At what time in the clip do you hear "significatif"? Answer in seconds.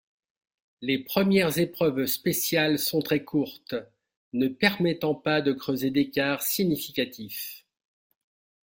6.41-7.67